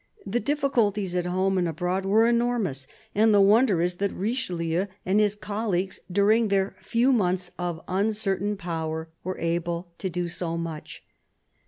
[0.25, 5.19] The difficulties, at home and abroad, were enormous, and the wonder is that Richelieu and
[5.19, 11.03] his colleagues, during their few months of uncertain power, were able to do so much.